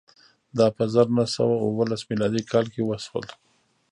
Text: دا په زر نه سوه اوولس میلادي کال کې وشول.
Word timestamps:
دا 0.57 0.67
په 0.75 0.83
زر 0.93 1.07
نه 1.17 1.25
سوه 1.35 1.55
اوولس 1.65 2.01
میلادي 2.09 2.41
کال 2.51 2.65
کې 2.73 2.81
وشول. 2.85 3.25